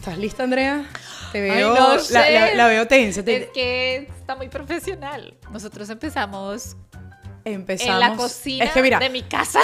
[0.00, 0.84] ¿Estás lista, Andrea?
[1.32, 2.14] Te Ay, veo, no la, sé.
[2.32, 3.22] la- la veo tensa.
[3.22, 5.36] Te- Es que está muy profesional.
[5.52, 6.76] Nosotros empezamos
[7.44, 7.94] empezamos.
[7.94, 9.60] en la cocina Es que mira, de mi casa.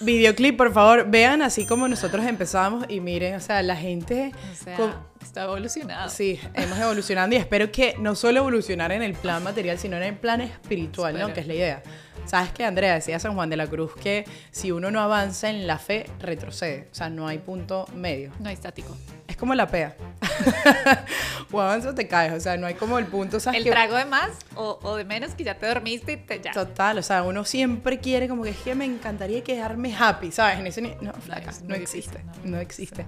[0.00, 4.32] videoclip, por favor, vean así como nosotros empezamos y miren, o sea, la gente.
[4.52, 4.94] O sea, con-
[5.24, 6.10] está evolucionado.
[6.10, 10.02] Sí, hemos evolucionado y espero que no solo evolucionar en el plan material, sino en
[10.04, 11.20] el plan espiritual, ¿no?
[11.20, 11.34] Espero.
[11.34, 11.82] Que es la idea.
[12.26, 12.94] ¿Sabes qué, Andrea?
[12.94, 16.88] Decía San Juan de la Cruz que si uno no avanza en la fe, retrocede.
[16.90, 18.32] O sea, no hay punto medio.
[18.40, 18.96] No hay estático.
[19.28, 19.96] Es como la pea.
[21.52, 22.32] o avanzas o te caes.
[22.32, 23.40] O sea, no hay como el punto.
[23.40, 26.40] ¿sabes El trago de más o, o de menos que ya te dormiste y te
[26.40, 26.52] ya.
[26.52, 30.58] Total, o sea, uno siempre quiere como que es que me encantaría quedarme happy, ¿sabes?
[30.58, 33.06] En ese no, flaca, no, muy existe, difícil, no, existe.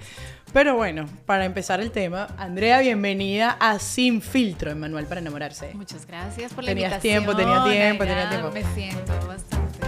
[0.52, 5.72] Pero bueno, para empezar el tema, Andrea, bienvenida a Sin Filtro, en Manual para enamorarse.
[5.74, 7.24] Muchas gracias por la Tenías invitación.
[7.24, 8.50] tiempo, tenía tiempo, tenía tiempo.
[8.52, 9.78] Me siento bastante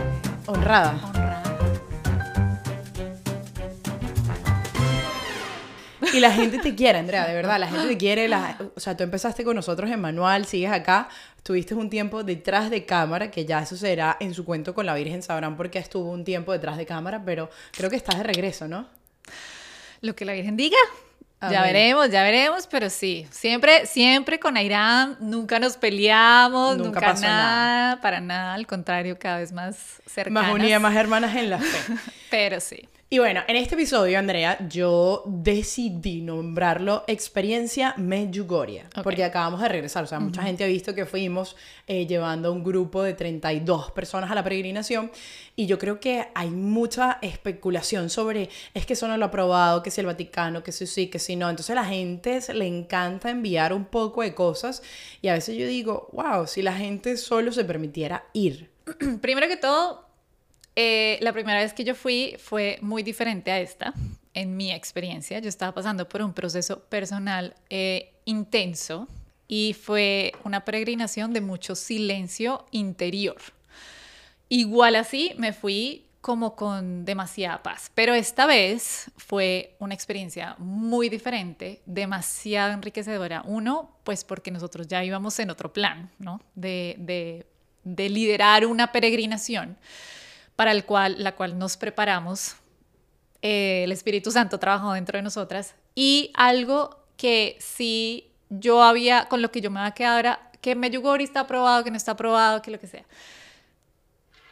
[0.46, 1.00] Honrada.
[1.04, 1.42] honrada.
[6.12, 8.26] Y la gente te quiere, Andrea, de verdad, la gente te quiere.
[8.26, 11.08] la- o sea, tú empezaste con nosotros en Manual, sigues acá,
[11.44, 14.94] tuviste un tiempo detrás de cámara, que ya eso será en su cuento con la
[14.94, 18.24] Virgen, sabrán por qué estuvo un tiempo detrás de cámara, pero creo que estás de
[18.24, 18.88] regreso, ¿no?
[20.00, 20.76] Lo que la Virgen diga.
[21.40, 21.62] Ya Amén.
[21.62, 27.20] veremos, ya veremos, pero sí, siempre, siempre con Airam, nunca nos peleamos, Nunca nunca, nada,
[27.20, 28.00] nada.
[28.00, 30.42] para nada, al contrario, cada vez más cercanas.
[30.42, 31.94] Más unida, más hermanas en la fe.
[32.30, 32.88] Pero sí.
[33.10, 40.04] Y bueno, en este episodio, Andrea, yo decidí nombrarlo Experiencia Medjugorje, porque acabamos de regresar.
[40.04, 41.56] O sea, mucha gente ha visto que fuimos
[41.86, 45.10] eh, llevando un grupo de 32 personas a la peregrinación
[45.56, 49.82] y yo creo que hay mucha especulación sobre, es que eso no lo ha probado,
[49.82, 51.48] que si el Vaticano, que si sí, que si no.
[51.48, 54.82] Entonces a la gente le encanta enviar un poco de cosas
[55.22, 58.70] y a veces yo digo, wow, si la gente solo se permitiera ir.
[59.22, 60.07] Primero que todo,
[60.80, 63.92] eh, la primera vez que yo fui fue muy diferente a esta,
[64.32, 65.40] en mi experiencia.
[65.40, 69.08] Yo estaba pasando por un proceso personal eh, intenso
[69.48, 73.38] y fue una peregrinación de mucho silencio interior.
[74.48, 81.08] Igual así me fui como con demasiada paz, pero esta vez fue una experiencia muy
[81.08, 83.42] diferente, demasiado enriquecedora.
[83.46, 86.40] Uno, pues porque nosotros ya íbamos en otro plan, ¿no?
[86.54, 87.46] De, de,
[87.82, 89.76] de liderar una peregrinación
[90.58, 92.56] para el cual, la cual nos preparamos.
[93.42, 99.40] Eh, el Espíritu Santo trabajó dentro de nosotras y algo que sí yo había, con
[99.40, 102.60] lo que yo me había quedado era que Medjugorje está aprobado, que no está aprobado,
[102.60, 103.04] que lo que sea.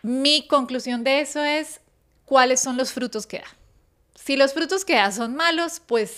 [0.02, 1.80] Mi conclusión de eso es
[2.24, 3.56] cuáles son los frutos que da.
[4.14, 6.14] Si los frutos que da son malos, pues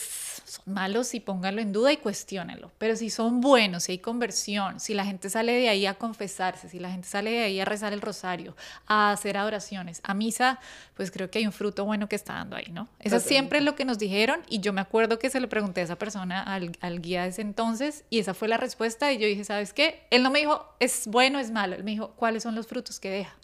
[0.50, 2.72] son malos y póngalo en duda y cuestiónenlo.
[2.78, 6.68] Pero si son buenos, si hay conversión, si la gente sale de ahí a confesarse,
[6.68, 10.58] si la gente sale de ahí a rezar el rosario, a hacer adoraciones, a misa,
[10.94, 12.82] pues creo que hay un fruto bueno que está dando ahí, ¿no?
[12.82, 13.28] Eso Totalmente.
[13.28, 15.84] siempre es lo que nos dijeron y yo me acuerdo que se le pregunté a
[15.84, 19.26] esa persona, al, al guía de ese entonces, y esa fue la respuesta y yo
[19.26, 20.06] dije, ¿sabes qué?
[20.10, 23.00] Él no me dijo, es bueno, es malo, él me dijo, ¿cuáles son los frutos
[23.00, 23.36] que deja?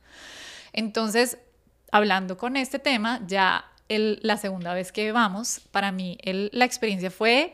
[0.73, 1.39] Entonces,
[1.93, 6.65] hablando con este tema, ya el- la segunda vez que vamos, para mí el- la
[6.65, 7.53] experiencia fue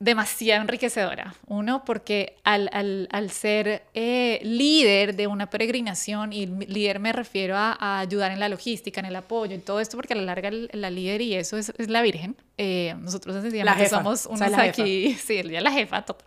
[0.00, 1.34] demasiado enriquecedora.
[1.46, 7.56] Uno, porque al, al- al ser eh, líder de una peregrinación, y líder me refiero
[7.56, 10.22] a, a ayudar en la logística, en el apoyo, en todo esto, porque a la
[10.24, 12.36] larga el- la líder y eso es, es la Virgen.
[12.58, 14.82] Eh, nosotros sencillamente somos o unos sea, la jefa.
[14.82, 16.26] aquí, sí, es la jefa, total.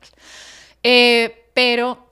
[0.81, 2.11] Eh, pero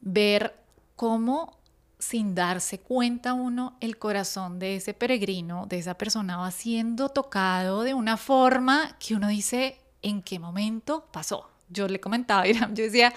[0.00, 0.54] ver
[0.96, 1.57] cómo
[1.98, 7.82] sin darse cuenta uno el corazón de ese peregrino, de esa persona va siendo tocado
[7.82, 11.50] de una forma que uno dice, ¿en qué momento pasó?
[11.68, 13.12] Yo le comentaba a Iram, yo decía,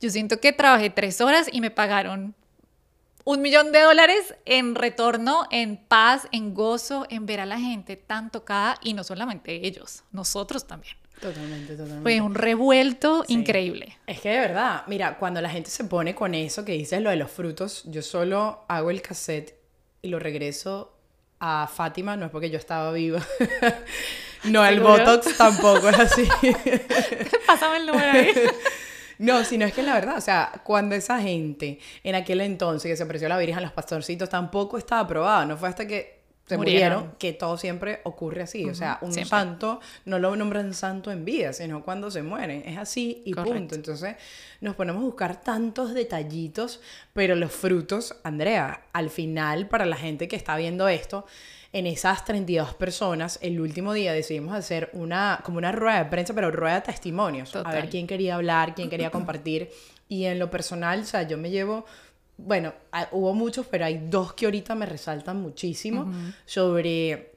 [0.00, 2.34] yo siento que trabajé tres horas y me pagaron
[3.24, 7.96] un millón de dólares en retorno, en paz, en gozo, en ver a la gente
[7.96, 10.99] tan tocada y no solamente ellos, nosotros también.
[11.20, 12.02] Totalmente, totalmente.
[12.02, 13.34] Fue un revuelto Sí.
[13.34, 13.98] increíble.
[14.06, 17.10] Es que de verdad, mira, cuando la gente se pone con eso que dices lo
[17.10, 19.54] de los frutos, yo solo hago el cassette
[20.02, 20.96] y lo regreso
[21.38, 23.20] a Fátima, no es porque yo estaba viva.
[24.44, 24.92] no, el ¿Seguro?
[24.98, 26.28] Botox tampoco es así.
[27.46, 28.32] Pásame el número ahí.
[29.18, 32.96] No, sino es que la verdad, o sea, cuando esa gente en aquel entonces que
[32.96, 35.44] se ofreció a la Virgen, los pastorcitos, tampoco estaba aprobado.
[35.44, 36.19] No fue hasta que
[36.50, 37.16] se murieron, Murieron.
[37.18, 38.68] que todo siempre ocurre así.
[38.68, 39.30] O sea, un siempre.
[39.30, 42.62] santo no lo nombran santo en vida, sino cuando se mueren.
[42.66, 43.58] Es así y Correcto.
[43.58, 43.74] punto.
[43.76, 44.16] Entonces
[44.60, 46.80] nos ponemos a buscar tantos detallitos,
[47.14, 51.24] pero los frutos, Andrea, al final, para la gente que está viendo esto,
[51.72, 56.34] en esas 32 personas, el último día decidimos hacer una, como una rueda de prensa,
[56.34, 57.54] pero rueda de testimonios.
[57.54, 59.70] A ver quién quería hablar, quién quería compartir.
[60.08, 61.86] Y en lo personal, o sea, yo me llevo,
[62.44, 66.12] bueno, ah, hubo muchos, pero hay dos que ahorita me resaltan muchísimo
[66.46, 67.30] sobre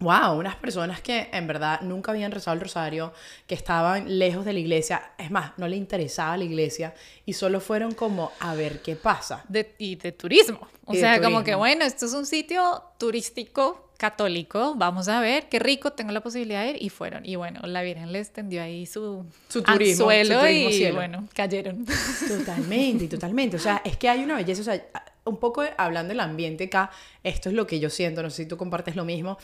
[0.00, 3.12] Wow, unas personas que en verdad nunca habían rezado el rosario,
[3.46, 7.60] que estaban lejos de la iglesia, es más, no le interesaba la iglesia y solo
[7.60, 9.44] fueron como a ver qué pasa.
[9.48, 10.66] De, y de turismo.
[10.84, 15.48] O Y sea, como que bueno, esto es un sitio turístico católico, vamos a ver,
[15.48, 17.24] qué rico, tengo la posibilidad de ir y fueron.
[17.24, 20.94] Y bueno, la Virgen les tendió ahí su, Su turismo, anzuelo su turismo y cielo.
[20.96, 21.86] bueno, cayeron.
[22.28, 23.56] Totalmente, totalmente.
[23.56, 24.84] O sea, es que hay una belleza, o sea,
[25.24, 26.90] un poco hablando del ambiente acá,
[27.22, 29.38] esto es lo que yo siento, no sé si tú compartes lo mismo.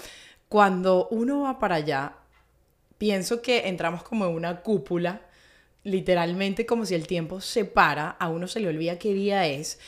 [0.49, 2.15] Cuando uno va para allá,
[2.99, 5.23] pienso que entramos como en una cúpula,
[5.83, 9.79] literalmente como si el tiempo se para, a uno se le olvida qué día es,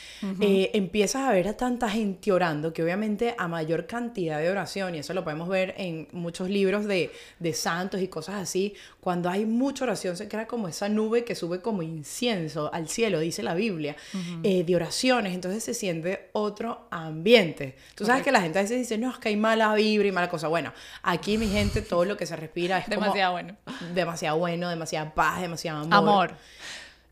[0.41, 4.95] Eh, empiezas a ver a tanta gente orando, que obviamente a mayor cantidad de oración,
[4.95, 9.29] y eso lo podemos ver en muchos libros de, de santos y cosas así, cuando
[9.29, 13.43] hay mucha oración se crea como esa nube que sube como incienso al cielo, dice
[13.43, 13.95] la Biblia,
[14.43, 17.75] eh, de oraciones, entonces se siente otro ambiente.
[17.95, 20.11] Tú sabes que la gente a veces dice, no, es que hay mala vibra y
[20.11, 20.47] mala cosa.
[20.47, 20.73] Bueno,
[21.03, 23.55] aquí mi gente, todo lo que se respira es como Demasiado bueno.
[23.93, 26.29] demasiado bueno, demasiada paz, demasiado amor.
[26.29, 26.37] Amor.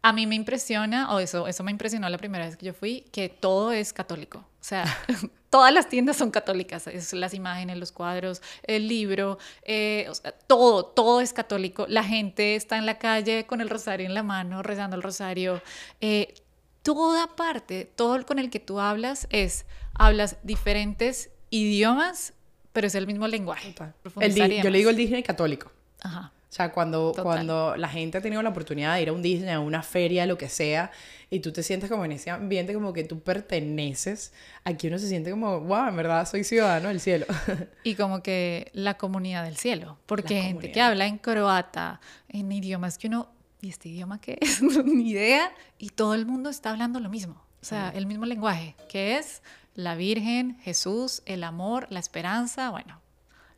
[0.04, 3.06] A mí me impresiona, o eso, eso me impresionó la primera vez que yo fui,
[3.12, 4.40] que todo es católico.
[4.40, 4.86] O sea,
[5.52, 6.88] todas las tiendas son católicas.
[6.88, 11.86] Es las imágenes, los cuadros, el libro, eh, o sea, todo, todo es católico.
[11.88, 15.62] La gente está en la calle con el rosario en la mano, rezando el rosario.
[16.00, 16.34] Eh,
[16.82, 22.34] toda parte, todo con el que tú hablas es, hablas diferentes idiomas,
[22.74, 23.76] pero es el mismo lenguaje.
[24.20, 25.72] El yo le digo el Disney católico.
[26.02, 26.32] Ajá.
[26.52, 27.24] O sea, cuando, Total.
[27.24, 30.26] cuando la gente ha tenido la oportunidad de ir a un Disney, a una feria,
[30.26, 30.92] lo que sea,
[31.30, 34.34] y tú te sientes como en ese ambiente como que tú perteneces,
[34.66, 37.26] aquí uno se siente como, wow, en verdad soy ciudadano del cielo.
[37.86, 40.88] Y como que la comunidad del cielo, porque La gente que comunidad.
[40.90, 43.30] habla en croata, en idiomas que uno,
[43.62, 44.62] ¿y este idioma qué es?
[44.86, 48.76] Ni idea, y todo el mundo está hablando lo mismo, o sea, el mismo lenguaje,
[48.90, 49.42] que es
[49.74, 53.01] la Virgen, Jesús, el amor, la esperanza, bueno,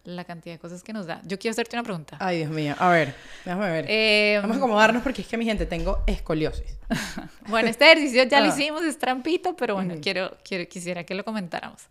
[0.06, 1.22] la cantidad de cosas que nos da.
[1.26, 2.18] Yo quiero hacerte una pregunta.
[2.20, 2.76] Ay, Dios mío.
[2.78, 3.16] A ver,
[3.46, 3.86] déjame ver.
[3.88, 6.78] Eh, Vamos a acomodarnos porque es que mi gente, tengo escoliosis.
[7.48, 8.56] bueno, este ejercicio ya lo Ah.
[8.56, 11.84] hicimos, es trampito, pero bueno, quiero, quiero, quisiera que lo comentáramos.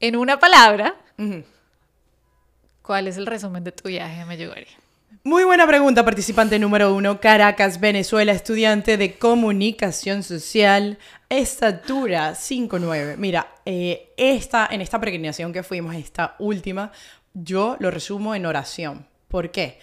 [0.00, 0.94] En una palabra.
[2.82, 4.66] ¿cuál es el resumen de tu viaje a Medjugorje?
[5.24, 13.16] Muy buena pregunta, participante número uno, Caracas, Venezuela, estudiante de comunicación social, estatura 5'9".
[13.16, 16.92] Mira, eh, esta, en esta peregrinación que fuimos, esta última,
[17.34, 19.06] yo lo resumo en oración.
[19.28, 19.78] ¿Por qué?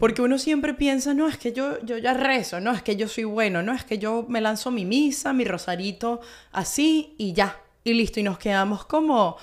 [0.00, 3.08] Porque uno siempre piensa, no, es que yo, yo ya rezo, no, es que yo
[3.08, 6.20] soy bueno, no, es que yo me lanzo mi misa, mi rosarito,
[6.50, 9.36] así y ya, y listo, y nos quedamos como,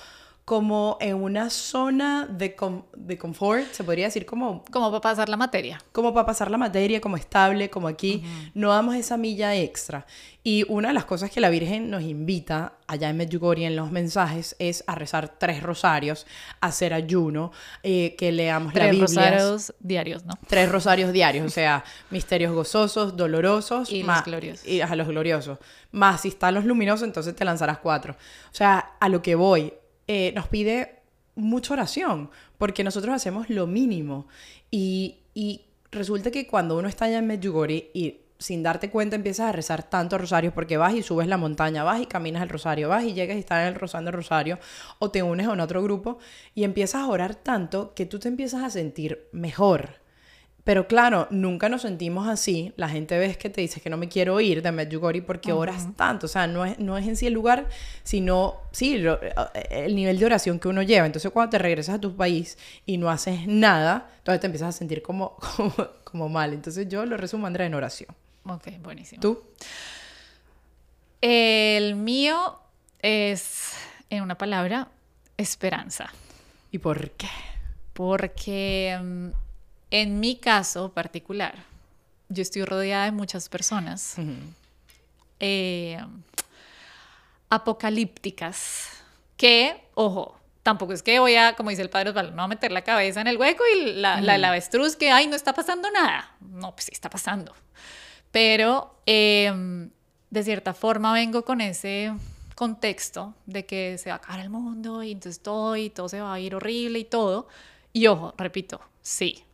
[0.46, 5.28] como en una zona de, com- de confort, se podría decir como Como para pasar
[5.28, 5.82] la materia.
[5.90, 8.22] como para pasar la materia, como estable, como aquí,
[8.54, 10.06] no damos esa milla extra.
[10.44, 13.90] Y una de las cosas que la Virgen nos invita allá en Medjugorje en los
[13.90, 16.28] mensajes es a rezar tres rosarios,
[16.60, 17.50] a hacer ayuno,
[17.82, 19.06] eh, que leamos la Tres Biblia.
[19.08, 20.34] rosarios diarios, ¿no?
[20.46, 24.64] Tres rosarios diarios, o sea, misterios gozosos, dolorosos Y los más- gloriosos.
[24.64, 25.58] Y a los gloriosos.
[25.90, 28.12] Más si están los luminosos, entonces te lanzarás cuatro.
[28.12, 29.72] O sea, a lo que voy,
[30.06, 31.02] eh, nos pide
[31.34, 34.26] mucha oración, porque nosotros hacemos lo mínimo.
[34.70, 35.18] Y,
[35.92, 39.88] resulta que cuando uno está allá en Medjugorje y sin darte cuenta empiezas a rezar
[39.88, 43.14] tantos rosarios porque vas y subes la montaña, vas y caminas el rosario, vas y
[43.14, 44.58] llegas y estás en el rozando el rosario
[44.98, 46.18] o te unes a un otro grupo
[46.54, 50.05] y empiezas a orar tanto que tú te empiezas a sentir mejor.
[50.66, 52.72] Pero claro, nunca nos sentimos así.
[52.76, 55.86] La gente ves que te dice que no me quiero ir de Medjugorje porque oras
[55.94, 56.26] tanto.
[56.26, 57.68] O sea, no es, no es en sí el lugar,
[58.02, 59.20] sino, sí, lo-
[59.70, 61.06] el nivel de oración que uno lleva.
[61.06, 64.76] Entonces, cuando te regresas a tu país y no haces nada, entonces te empiezas a
[64.76, 66.52] sentir como, como, como mal.
[66.52, 68.10] Entonces, yo lo resumo, Andrea, en oración.
[68.44, 69.20] Ok, buenísimo.
[69.22, 69.44] ¿Tú?
[71.20, 72.58] El mío
[73.00, 73.72] es,
[74.10, 74.88] en una palabra,
[75.36, 76.12] esperanza.
[76.72, 77.28] ¿Y por qué?
[77.92, 79.28] Porque mm,
[79.90, 81.54] en mi caso particular,
[82.28, 84.16] yo estoy rodeada de muchas personas
[85.40, 85.98] eh,
[87.48, 88.88] apocalípticas
[89.36, 92.72] que, ojo, tampoco es que voy a, como dice el padre Osvaldo, no a meter
[92.72, 95.90] la cabeza en el hueco y la, la, la avestruz que, ay, no está pasando
[95.90, 96.34] nada.
[96.40, 97.54] No, pues sí está pasando.
[98.32, 99.88] Pero eh,
[100.30, 102.12] de cierta forma vengo con ese
[102.56, 106.20] contexto de que se va a acabar el mundo y entonces todo y todo se
[106.20, 107.46] va a ir horrible y todo.
[107.92, 109.44] Y ojo, repito, sí,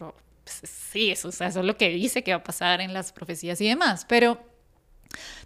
[0.00, 2.80] pro- pues, sí, eso, o sea, eso es lo que dice que va a pasar
[2.80, 4.40] en las profecías y demás, pero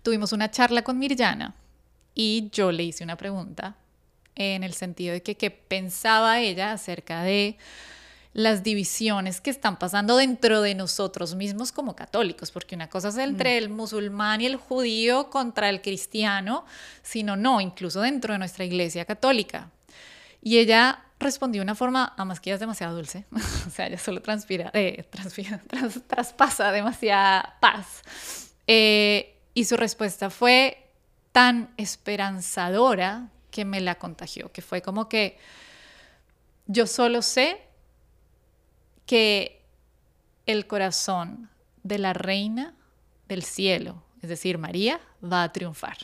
[0.03, 1.55] tuvimos una charla con Mirjana
[2.15, 3.77] y yo le hice una pregunta
[4.37, 7.57] en el sentido de que qué pensaba ella acerca de
[8.33, 13.17] las divisiones que están pasando dentro de nosotros mismos como católicos, porque una cosa es
[13.17, 16.65] entre el musulmán y el judío contra el cristiano,
[17.03, 19.71] sino no, incluso dentro de nuestra iglesia católica.
[20.43, 23.25] Y ella respondió de una forma, además que ella es demasiado dulce,
[23.67, 25.05] o sea, ella solo transpira, eh,
[26.07, 28.53] traspasa demasiada paz.
[28.67, 30.91] Eh, y su respuesta fue
[31.33, 35.39] tan esperanzadora que me la contagió, que fue como que
[36.67, 37.61] yo solo sé
[39.07, 39.63] que
[40.47, 41.51] el corazón
[41.83, 42.75] de la reina
[43.29, 45.99] del cielo, es decir, María, va a triunfar.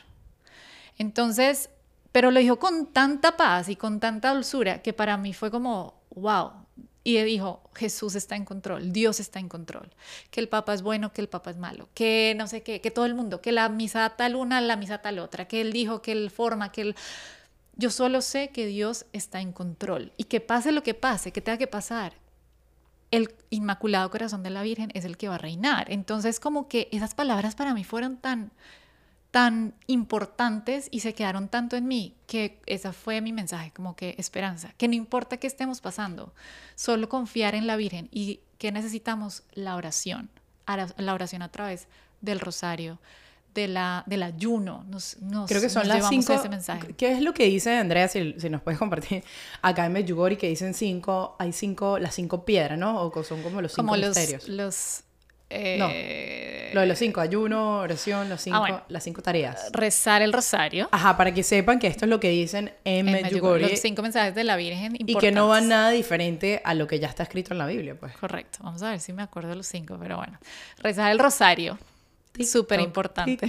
[0.99, 1.71] Entonces,
[2.13, 6.03] pero lo dijo con tanta paz y con tanta dulzura que para mí fue como,
[6.11, 6.53] wow.
[7.03, 9.91] Y dijo, Jesús está en control, Dios está en control,
[10.31, 12.91] que el Papa es bueno, que el Papa es malo, que no sé qué, que
[12.91, 16.03] todo el mundo, que la misa tal una, la misa tal otra, que él dijo,
[16.03, 16.97] que él forma, que él...
[17.77, 21.41] Yo solo sé que Dios está en control y que pase lo que pase, que
[21.41, 22.13] tenga que pasar,
[23.11, 25.91] el Inmaculado Corazón de la Virgen es el que va a reinar.
[25.91, 28.53] Entonces como que esas palabras para mí fueron tan
[29.31, 34.15] tan importantes y se quedaron tanto en mí que esa fue mi mensaje, como que
[34.19, 36.33] esperanza, que no importa qué estemos pasando,
[36.75, 40.31] solo confiar en la Virgen y que necesitamos la oración,
[40.97, 41.87] la oración a través
[42.21, 42.99] del rosario,
[43.55, 44.85] de la, del ayuno.
[44.89, 46.41] Nos, Creo que son las cinco.
[46.97, 48.09] ¿Qué es lo que dice Andrea?
[48.09, 49.25] Si, si, nos puedes compartir
[49.63, 53.01] acá en Medjugorje que dicen cinco, hay cinco, las cinco piedras, ¿no?
[53.01, 54.49] O son como los cinco como misterios.
[54.49, 55.03] Los,
[55.51, 59.71] eh, Lo de los cinco, ayuno, oración, los cinco, ah, las cinco tareas.
[59.73, 60.89] Rezar el rosario.
[60.93, 63.69] Ajá, para que sepan que esto es lo que dicen en, en Medjugorje.
[63.69, 67.01] Los cinco mensajes de la Virgen Y que no van nada diferente a lo que
[67.01, 68.17] ya está escrito en la Biblia, pues.
[68.17, 68.59] Correcto.
[68.63, 70.39] Vamos a ver si me acuerdo de los cinco, pero bueno.
[70.79, 71.79] Rezar el rosario.
[72.39, 73.49] Súper importante.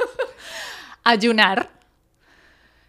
[1.04, 1.70] Ayunar.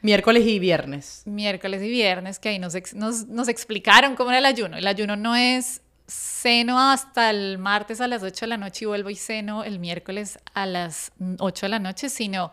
[0.01, 1.23] Miércoles y viernes.
[1.25, 4.77] Miércoles y viernes, que ahí nos, nos, nos explicaron cómo era el ayuno.
[4.77, 8.87] El ayuno no es ceno hasta el martes a las 8 de la noche y
[8.87, 12.51] vuelvo y ceno el miércoles a las 8 de la noche, sino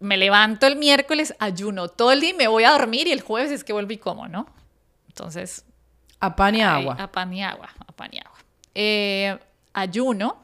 [0.00, 3.22] me levanto el miércoles, ayuno todo el día y me voy a dormir y el
[3.22, 4.46] jueves es que vuelvo y como, ¿no?
[5.08, 5.64] Entonces...
[6.20, 6.96] A pan y agua.
[6.98, 8.38] A pan y agua, a pan y agua.
[8.74, 9.38] Eh,
[9.72, 10.38] ayuno,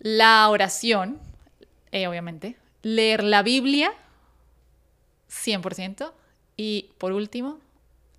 [0.00, 1.20] la oración,
[1.92, 3.92] eh, obviamente, leer la Biblia,
[5.30, 6.12] 100%,
[6.56, 7.58] y por último,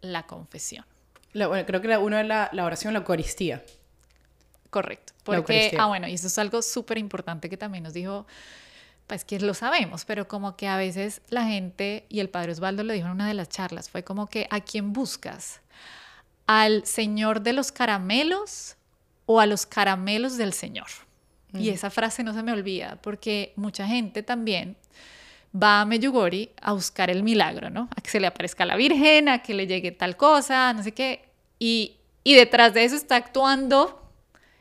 [0.02, 0.86] la confesión
[1.36, 3.64] bueno, creo que la, uno es la, la oración, la Eucaristía.
[4.70, 5.14] Correcto.
[5.24, 8.28] Porque, ah, bueno, y eso es algo súper importante que también nos dijo,
[9.08, 12.84] pues que lo sabemos, pero como que a veces la gente, y el padre Osvaldo
[12.84, 15.62] lo dijo en una de las charlas, fue como que ¿a quién buscas?
[16.46, 18.76] ¿Al Señor de los caramelos
[19.26, 20.88] o a los caramelos del Señor?
[21.54, 24.76] Y esa frase no se me olvida, porque mucha gente también
[25.56, 27.88] va a Meyugori a buscar el milagro, ¿no?
[27.96, 30.92] A que se le aparezca la Virgen, a que le llegue tal cosa, no sé
[30.92, 31.26] qué.
[31.60, 34.02] Y, y detrás de eso está actuando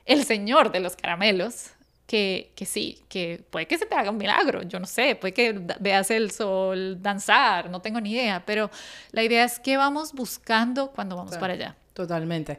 [0.05, 1.71] el Señor de los caramelos,
[2.07, 5.33] que, que, sí, que puede que se te haga un milagro, yo no sé, puede
[5.33, 8.71] que veas el sol danzar, no tengo ni idea, pero
[9.11, 11.77] la idea es que vamos buscando cuando vamos para allá.
[11.95, 12.59] Totalmente.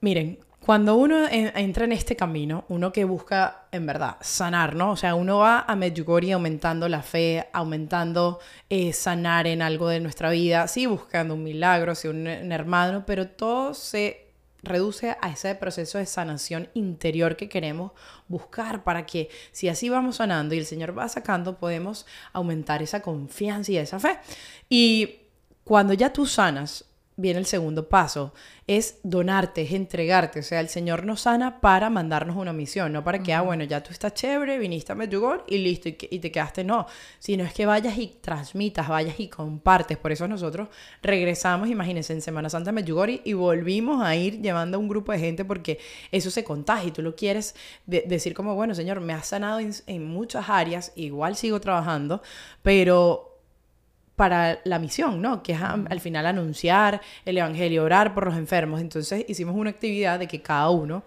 [0.00, 4.92] Miren, cuando uno entra en este camino, uno que busca en verdad sanar, ¿no?
[4.92, 10.00] O sea, uno va a Medjugorje aumentando la fe, aumentando eh, sanar en algo de
[10.00, 14.26] nuestra vida, sí, buscando un milagro, sí, un, un hermano, pero todo se
[14.62, 17.92] reduce a ese proceso de sanación interior que queremos
[18.28, 23.00] buscar para que si así vamos sanando y el Señor va sacando, podemos aumentar esa
[23.00, 24.18] confianza y esa fe.
[24.68, 25.20] Y
[25.64, 26.84] cuando ya tú sanas,
[27.20, 28.32] viene el segundo paso,
[28.66, 30.40] es donarte, es entregarte.
[30.40, 33.64] O sea, el Señor nos sana para mandarnos una misión, no para que, ah, bueno,
[33.64, 36.86] ya tú estás chévere, viniste a Medjugorje y listo, y, te quedaste, no,
[37.18, 39.98] sino es que vayas y transmitas, vayas y compartes.
[39.98, 40.68] Por eso nosotros
[41.02, 45.12] regresamos, imagínense, en Semana Santa a Medjugorje y volvimos a ir llevando a un grupo
[45.12, 45.78] de gente porque
[46.12, 47.54] eso se contagia y tú lo quieres
[47.86, 52.22] decir como, bueno, Señor, me has sanado en muchas áreas, igual sigo trabajando,
[52.62, 53.29] pero
[54.20, 55.42] para la misión, ¿no?
[55.42, 58.78] Que es al final anunciar el Evangelio, orar por los enfermos.
[58.78, 61.02] Entonces hicimos una actividad de que cada uno,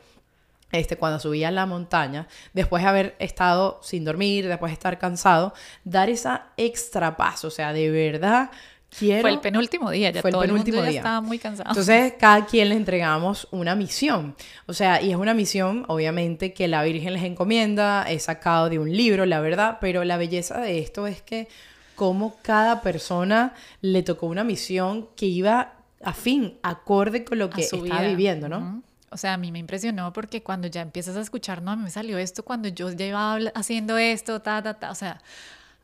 [0.71, 4.97] este, cuando subía a la montaña, después de haber estado sin dormir, después de estar
[4.97, 5.53] cansado,
[5.83, 8.49] dar esa extra paso, o sea, de verdad
[8.97, 9.21] quiero...
[9.21, 10.97] Fue el penúltimo día, ya todo el, penúltimo día.
[10.97, 11.69] estaba muy cansado.
[11.69, 14.35] Entonces, cada quien le entregamos una misión.
[14.65, 18.79] O sea, y es una misión, obviamente, que la Virgen les encomienda, es sacado de
[18.79, 21.47] un libro, la verdad, pero la belleza de esto es que
[21.95, 25.73] cómo cada persona le tocó una misión que iba
[26.03, 28.83] a fin, acorde con lo que estaba viviendo, ¿no?
[29.09, 31.83] O sea, a mí me impresionó porque cuando ya empiezas a escuchar, no, a mí
[31.83, 34.89] me salió esto cuando yo llevaba haciendo esto, ta, ta, ta.
[34.89, 35.21] O sea,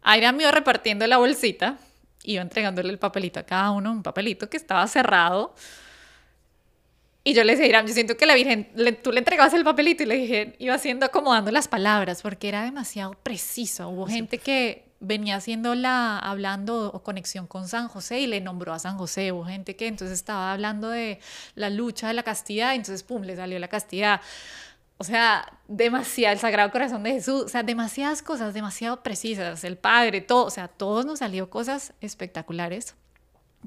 [0.02, 1.78] Aira me iba repartiendo la bolsita,
[2.24, 5.54] iba entregándole el papelito a cada uno, un papelito que estaba cerrado.
[7.24, 8.72] Y yo le decía, Iram, yo siento que la Virgen,
[9.04, 12.64] tú le entregabas el papelito y le dije, iba haciendo acomodando las palabras porque era
[12.64, 13.90] demasiado preciso.
[13.90, 18.74] Hubo gente que venía haciendo la, hablando o conexión con San José y le nombró
[18.74, 21.20] a San José, hubo gente que entonces estaba hablando de
[21.56, 24.22] la lucha de la castidad, entonces pum, le salió la castidad.
[24.98, 29.78] O sea, demasiado, el Sagrado Corazón de Jesús, o sea, demasiadas cosas, demasiado precisas, el
[29.78, 32.96] Padre, todo, o sea, todos nos salió cosas espectaculares.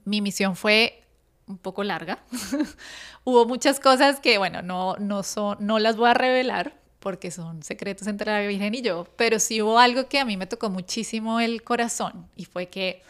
[0.04, 1.02] Mi misión fue
[1.46, 2.18] un poco larga.
[3.24, 7.62] Hubo muchas cosas que, bueno, no, no, son, no las voy a revelar porque son
[7.62, 10.70] secretos entre la Virgen y yo, pero sí hubo algo que a mí me tocó
[10.70, 13.02] muchísimo el corazón y fue que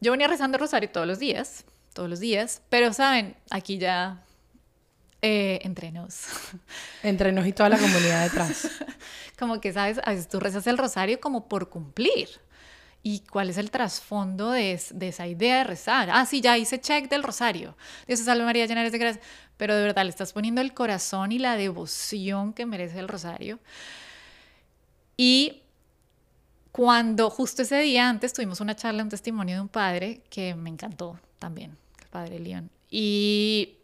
[0.00, 4.22] yo venía rezando rosario todos los días, todos los días, pero saben, aquí ya
[5.22, 6.26] eh, entre nos.
[7.02, 8.68] Entre nos y toda la comunidad detrás.
[9.38, 9.98] como que, ¿sabes?
[10.04, 12.28] A veces tú rezas el rosario como por cumplir.
[13.08, 16.10] ¿Y cuál es el trasfondo de, esa idea de rezar?
[16.10, 17.76] Ah, sí, ya hice check del rosario.
[18.08, 19.22] Dios te salve María, llena eres de gracia.
[19.56, 23.60] Pero de verdad le estás poniendo el corazón y la devoción que merece el rosario.
[25.16, 25.62] Y
[26.72, 30.68] cuando justo ese día antes tuvimos una charla, un testimonio de un padre que me
[30.68, 32.70] encantó también, el padre León.
[32.90, 33.76] Y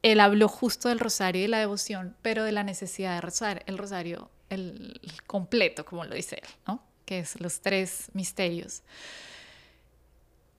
[0.00, 3.62] él habló justo del rosario y de la devoción, pero de la necesidad de rezar
[3.66, 6.91] el rosario, el, completo, como lo dice él, ¿no?
[7.04, 8.82] Que es los tres misterios.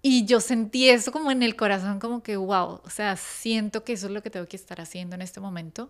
[0.01, 3.93] Y yo sentí eso como en el corazón, como que, wow, o sea, siento que
[3.93, 5.89] eso es lo que tengo que estar haciendo en este momento.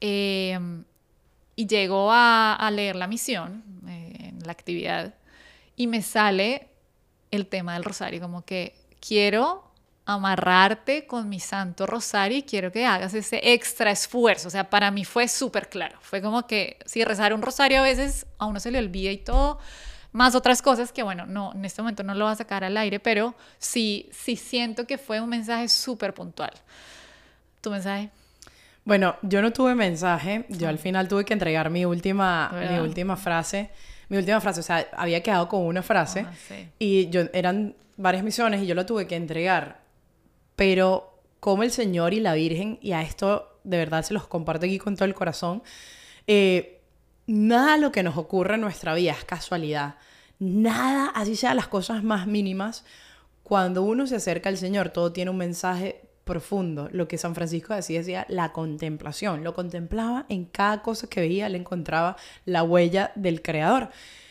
[0.00, 0.84] Em,
[1.54, 5.14] y llego a, leer la misión, eh, en la actividad,
[5.76, 6.68] y me sale
[7.30, 9.70] el tema del rosario, como que quiero
[10.04, 14.48] amarrarte con mi santo rosario y quiero que hagas ese extra esfuerzo.
[14.48, 15.98] O sea, para mí fue súper claro.
[16.00, 19.18] Fue como que si rezar un rosario a veces a uno se le olvida y
[19.18, 19.60] todo,
[20.12, 22.76] más otras cosas que bueno, no, en este momento no lo va a sacar al
[22.76, 26.52] aire, pero sí, sí siento que fue un mensaje súper puntual.
[27.60, 28.10] ¿Tu mensaje?
[28.84, 33.16] Bueno, yo no tuve mensaje, yo al final tuve que entregar mi última, mi última
[33.16, 33.70] frase.
[34.08, 38.22] Mi última frase, o sea, había quedado con una frase ah, y yo eran varias
[38.22, 39.82] misiones y yo lo tuve que entregar
[40.56, 44.66] pero como el Señor y la Virgen, y a esto de verdad se los comparto
[44.66, 45.62] aquí con todo el corazón,
[46.26, 46.81] eh,
[47.32, 49.94] nada lo que nos ocurre en nuestra vida es casualidad.
[50.38, 52.84] Nada, así sea las cosas más mínimas,
[53.42, 56.88] cuando uno se acerca al Señor, todo tiene un mensaje profundo.
[56.92, 59.44] Lo que San Francisco decía, decía la contemplación.
[59.44, 63.88] Lo contemplaba en cada cosa que veía, le encontraba la huella del Creador.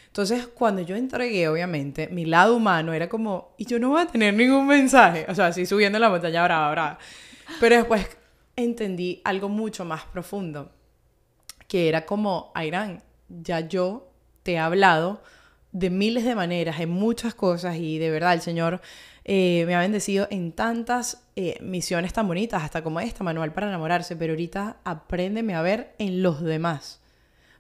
[0.07, 4.07] Entonces, cuando yo entregué, obviamente, mi lado humano era como, y yo no voy a
[4.07, 5.25] tener ningún mensaje.
[5.27, 6.99] O sea, así subiendo la montaña brava, brava.
[7.59, 8.07] Pero después
[8.55, 10.71] entendí algo mucho más profundo,
[11.71, 14.11] que era como, Airán, ya yo
[14.43, 15.23] te he hablado
[15.71, 18.81] de miles de maneras, en muchas cosas, y de verdad el Señor
[19.23, 23.69] eh, me ha bendecido en tantas eh, misiones tan bonitas, hasta como esta, Manual para
[23.69, 26.99] enamorarse, pero ahorita apréndeme a ver en los demás.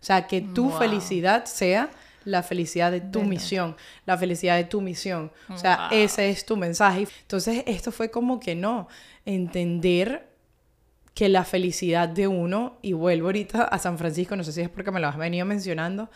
[0.01, 1.89] O sea, que tu felicidad sea
[2.25, 5.31] la felicidad de tu misión, la felicidad de tu misión.
[5.47, 7.07] O sea, ese es tu mensaje.
[7.21, 8.89] Entonces, esto fue como que no,
[9.23, 10.30] entender
[11.13, 14.69] que la felicidad de uno, y vuelvo ahorita a San Francisco, no sé si es
[14.69, 16.09] porque me lo has venido mencionando,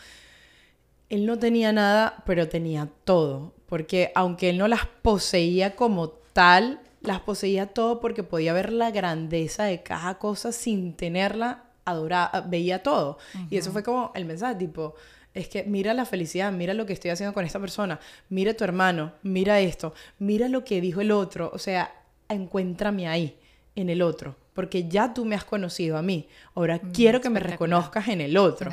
[1.08, 6.80] él no tenía nada, pero tenía todo, porque aunque él no las poseía como tal,
[7.00, 12.82] las poseía todo porque podía ver la grandeza de cada cosa sin tenerla, adoraba, veía
[12.82, 13.18] todo.
[13.48, 14.94] Y eso fue como el mensaje, tipo,
[15.32, 18.64] es que mira la felicidad, mira lo que estoy haciendo con esta persona, mira tu
[18.64, 21.94] hermano, mira esto, mira lo que dijo el otro, o sea,
[22.28, 23.38] encuéntrame ahí,
[23.76, 27.30] en el otro, porque ya tú me has conocido a mí, ahora mm, quiero que
[27.30, 28.72] me reconozcas en el, otro.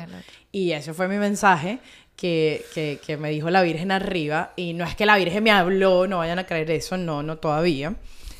[0.50, 1.78] Y ese fue mi mensaje
[2.16, 5.52] que, que, que me dijo la Virgen arriba, y no es que la Virgen me
[5.52, 7.94] habló, no vayan a creer eso, no, no todavía.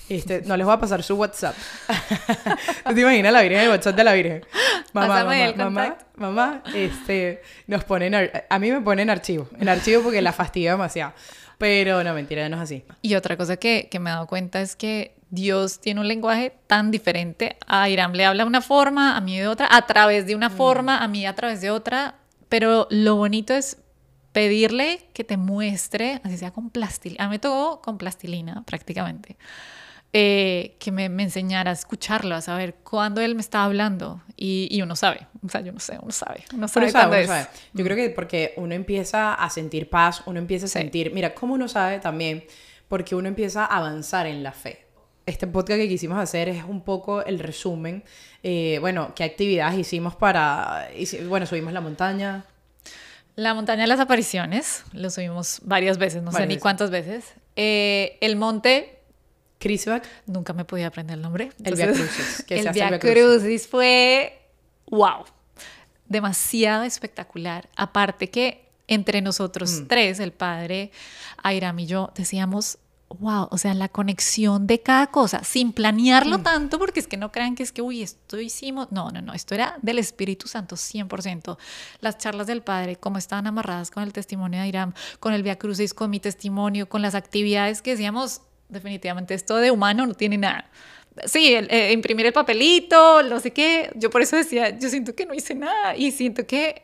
[0.09, 1.55] Este, no les voy a pasar su WhatsApp.
[2.87, 4.47] ¿Tú te imaginas la Virgen, el WhatsApp de la Virgen?
[4.93, 10.23] Mamá, mamá, mamá, mamá, este, nos ponen, a mí me ponen archivo, en archivo porque
[10.23, 11.13] la fastidia demasiado.
[11.59, 12.85] Pero no, mentira, no es así.
[13.01, 16.55] Y otra cosa que, que me he dado cuenta es que Dios tiene un lenguaje
[16.67, 17.57] tan diferente.
[17.67, 20.49] A Irán le habla de una forma, a mí de otra, a través de una
[20.49, 20.57] mm.
[20.57, 22.17] forma, a mí a través de otra.
[22.49, 23.79] Pero lo bonito es
[24.33, 27.25] pedirle que te muestre, así sea con plastilina.
[27.25, 29.37] A mí me tocó con plastilina prácticamente
[30.17, 34.23] eh, que me, me, enseñara a escucharlo, a saber cuándo él me estaba hablando.
[34.37, 36.45] Y, y, uno sabe, o sea, yo no sé, uno sabe.
[36.55, 37.31] Uno sabe, cuándo es.
[37.73, 41.55] Yo creo que porque uno empieza a sentir paz, uno empieza a sentir, mira, ¿cómo
[41.55, 42.45] uno sabe también?
[42.87, 44.84] Porque uno empieza a avanzar en la fe.
[45.27, 48.05] Este podcast que quisimos hacer es un poco el resumen.
[48.43, 50.89] Eh, bueno, ¿qué actividades hicimos para...
[51.29, 52.45] Bueno, subimos la montaña.
[53.35, 57.33] La montaña de las apariciones, lo subimos varias veces, no sé ni cuántas veces.
[57.57, 58.99] Eh, el monte
[59.59, 60.07] Crisback.
[60.27, 61.51] Nunca me podía aprender el nombre.
[61.65, 62.45] el Via Crucis.
[62.51, 64.39] el Via Crucis fue
[64.91, 65.25] wow.
[66.07, 67.69] Demasiado espectacular.
[67.77, 69.87] Aparte que entre nosotros Mm.
[69.87, 70.91] tres, el padre,
[71.43, 72.77] Airam y yo, decíamos,
[73.15, 77.33] wow, o sea, la conexión de cada cosa, sin planearlo tanto, porque es que no
[77.33, 78.93] crean que es que, uy, esto hicimos.
[78.93, 81.59] No, no, no, esto era del Espíritu Santo 100%.
[82.01, 85.57] Las charlas del Padre, cómo estaban amarradas con el testimonio de Airam, con el Via
[85.59, 90.39] Crucis, con mi testimonio, con las actividades que decíamos, definitivamente esto de humano no tiene
[90.39, 90.71] nada.
[91.27, 93.93] Sí, el- eh, imprimir el papelito, no sé qué.
[93.95, 96.83] Yo por eso decía, yo siento que no hice nada y siento que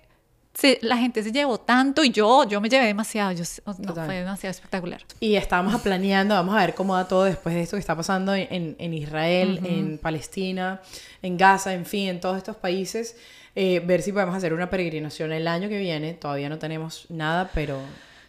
[0.60, 3.32] se- la gente se llevó tanto y yo, yo me llevé demasiado.
[3.32, 4.06] Yo, no, Total.
[4.06, 5.00] fue demasiado espectacular.
[5.20, 8.34] Y estábamos planeando, vamos a ver cómo va todo después de esto que está pasando
[8.34, 10.80] en, en- Israel, en Palestina,
[11.22, 13.16] en Gaza, en fin, en todos estos países.
[13.56, 16.14] eh, ver si podemos hacer una peregrinación el año que viene.
[16.14, 17.80] Todavía no tenemos nada, pero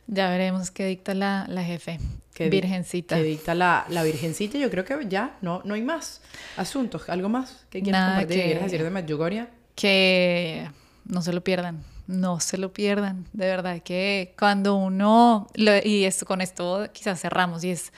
[0.07, 1.99] Ya veremos qué dicta la, la jefe.
[2.33, 3.15] que Virgencita.
[3.17, 4.57] que dicta la, la Virgencita.
[4.57, 6.21] Yo creo que ya no, no hay más
[6.57, 7.07] asuntos.
[7.09, 8.37] ¿Algo más que quieras Nada compartir?
[8.37, 9.47] que- ¿Quieres decir de Medjugorje?
[9.75, 10.67] que
[11.05, 16.05] no se lo pierdan, no se lo pierdan, de verdad que cuando uno, lo- y
[16.05, 17.91] esto, con esto quizás cerramos, y es,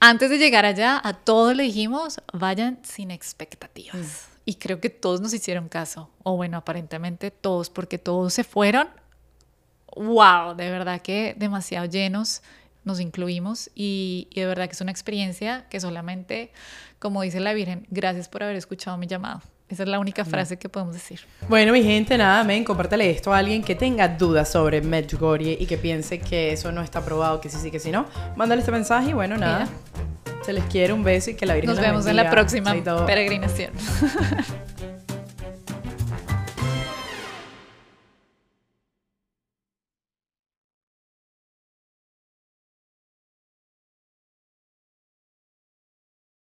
[0.00, 4.26] antes de llegar allá, a todos le dijimos, vayan sin expectativas.
[4.44, 8.88] Y creo que todos nos hicieron caso, o bueno, aparentemente todos, porque todos se fueron,
[9.96, 12.42] wow, de verdad que demasiado llenos,
[12.84, 13.70] nos incluimos.
[13.74, 16.52] Y, y de verdad que es una experiencia que solamente,
[16.98, 19.40] como dice la Virgen, gracias por haber escuchado mi llamado.
[19.74, 21.18] Esa es la única frase que podemos decir.
[21.48, 25.66] Bueno, mi gente, nada, men, compártele esto a alguien que tenga dudas sobre Medjugorje y
[25.66, 28.06] que piense que eso no está aprobado, que sí, sí, que sí, no.
[28.36, 29.66] Mándale este mensaje y bueno, nada.
[30.44, 32.72] Se les quiere un beso y que la Virgen Nos vemos en la próxima
[33.04, 33.72] peregrinación.